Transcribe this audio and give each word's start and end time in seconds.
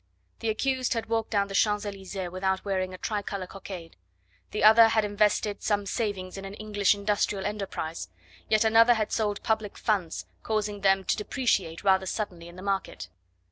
The 0.39 0.49
accused 0.49 0.95
had 0.95 1.05
walked 1.05 1.29
down 1.29 1.47
the 1.47 1.53
Champs 1.53 1.85
Elysees 1.85 2.31
without 2.31 2.65
wearing 2.65 2.91
a 2.91 2.97
tricolour 2.97 3.45
cockade; 3.45 3.97
the 4.49 4.63
other 4.63 4.87
had 4.87 5.05
invested 5.05 5.61
some 5.61 5.85
savings 5.85 6.39
in 6.39 6.43
an 6.43 6.55
English 6.55 6.95
industrial 6.95 7.45
enterprise; 7.45 8.09
yet 8.49 8.63
another 8.63 8.95
had 8.95 9.11
sold 9.11 9.43
public 9.43 9.77
funds, 9.77 10.25
causing 10.41 10.81
them 10.81 11.03
to 11.03 11.15
depreciate 11.17 11.83
rather 11.83 12.07
suddenly 12.07 12.47
in 12.47 12.55
the 12.55 12.63
market! 12.63 13.09